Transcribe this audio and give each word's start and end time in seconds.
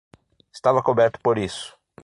Estava 0.55 0.81
coberto 0.81 1.19
por 1.21 1.37
isso. 1.37 1.77